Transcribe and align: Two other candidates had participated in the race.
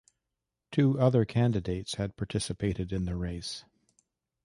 Two 0.71 0.99
other 0.99 1.25
candidates 1.25 1.93
had 1.97 2.17
participated 2.17 2.91
in 2.91 3.05
the 3.05 3.15
race. 3.15 3.65